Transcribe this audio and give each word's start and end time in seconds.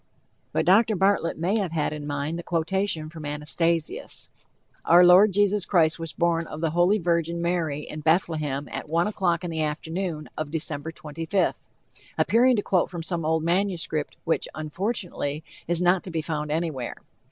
But 0.51 0.65
Dr. 0.65 0.95
Bartlett 0.95 1.37
may 1.37 1.59
have 1.59 1.73
had 1.73 1.93
in 1.93 2.07
mind 2.07 2.39
the 2.39 2.43
quotation 2.43 3.07
from 3.07 3.23
Anastasius: 3.23 4.31
"Our 4.83 5.05
Lord, 5.05 5.31
Jesus 5.31 5.63
Christ, 5.67 5.99
was 5.99 6.11
born 6.11 6.47
of 6.47 6.59
the 6.59 6.71
Holy 6.71 6.97
Virgin, 6.97 7.39
Mary, 7.39 7.81
in 7.81 7.99
Bethlehem, 7.99 8.67
at 8.71 8.89
one 8.89 9.05
o'clock 9.05 9.43
in 9.43 9.51
the 9.51 9.61
afternoon 9.61 10.27
of 10.35 10.49
December 10.49 10.91
25th," 10.91 11.69
appearing 12.17 12.55
to 12.55 12.63
quote 12.63 12.89
from 12.89 13.03
some 13.03 13.23
old 13.23 13.43
manuscript 13.43 14.17
which, 14.23 14.47
unfortunately, 14.55 15.43
is 15.67 15.83
not 15.83 16.03
to 16.05 16.09
be 16.09 16.23
found 16.23 16.49
anywhere. 16.49 16.95